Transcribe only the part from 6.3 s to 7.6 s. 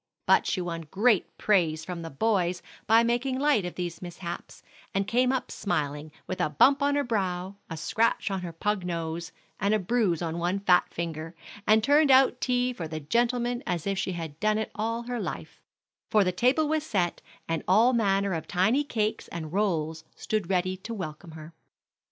a bump on her brow,